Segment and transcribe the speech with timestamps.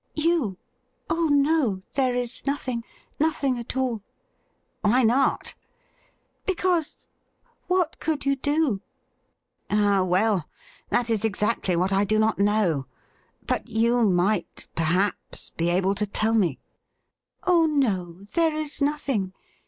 [0.15, 0.57] 'You?
[1.11, 2.83] Oh no, there is nothing—
[3.21, 4.01] ^nothing at all.''
[4.81, 5.53] Why not .P''
[6.53, 7.07] Because—
[7.69, 8.81] ^what could you do
[9.69, 10.49] ?'''Ah, well,
[10.89, 12.87] that is exactly what I do not know;
[13.45, 16.57] but you might, perhaps, be able to tell ine.''
[17.45, 19.33] Oh no, there is nothing.